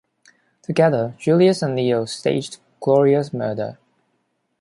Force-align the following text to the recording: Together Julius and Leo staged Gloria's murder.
Together 0.63 1.13
Julius 1.19 1.61
and 1.61 1.75
Leo 1.75 2.05
staged 2.05 2.57
Gloria's 2.79 3.31
murder. 3.33 3.77